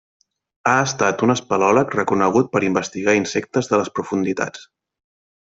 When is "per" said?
2.55-2.63